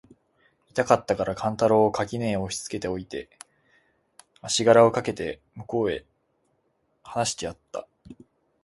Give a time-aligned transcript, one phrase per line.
[0.69, 3.29] 痛かつたから勘太郎を垣根へ押しつけて置いて、
[4.41, 6.05] 足搦あしがらをかけて向へ
[7.03, 7.87] 斃してやつた。